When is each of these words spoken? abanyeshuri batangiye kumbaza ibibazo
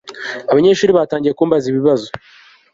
abanyeshuri 0.51 0.95
batangiye 0.97 1.33
kumbaza 1.37 1.65
ibibazo 1.71 2.07